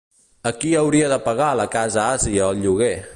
[0.49, 2.93] A qui hauria de pagar la Casa Àsia el lloguer?